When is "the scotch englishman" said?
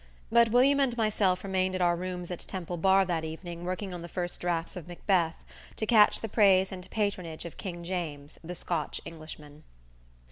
8.43-9.63